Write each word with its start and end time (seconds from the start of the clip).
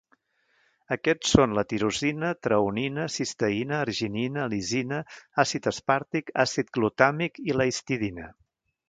Aquests 0.93 1.33
són 1.33 1.51
la 1.57 1.63
tirosina, 1.73 2.31
treonina, 2.47 3.05
cisteïna, 3.15 3.81
arginina, 3.89 4.47
lisina, 4.55 5.03
àcid 5.45 5.69
aspàrtic, 5.73 6.33
àcid 6.45 6.73
glutàmic 6.79 7.39
i 7.53 7.59
la 7.61 7.69
histidina. 7.71 8.27